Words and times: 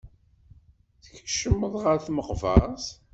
Tkeccmeḍ 1.03 1.73
ɣer 1.83 1.97
tmeqbert. 2.05 2.85